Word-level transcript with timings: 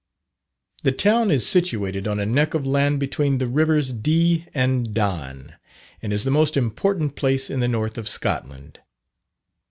The 0.81 0.93
town 0.93 1.29
is 1.29 1.45
situated 1.47 2.07
on 2.07 2.19
a 2.19 2.25
neck 2.25 2.55
of 2.55 2.65
land 2.65 2.99
between 2.99 3.37
the 3.37 3.45
rivers 3.45 3.93
Dee 3.93 4.47
and 4.51 4.95
Don, 4.95 5.53
and 6.01 6.11
is 6.11 6.23
the 6.23 6.31
most 6.31 6.57
important 6.57 7.15
place 7.15 7.51
in 7.51 7.59
the 7.59 7.67
north 7.67 7.99
of 7.99 8.09
Scotland. 8.09 8.79